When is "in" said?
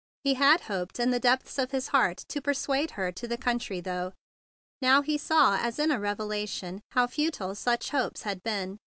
0.99-1.11, 5.77-5.91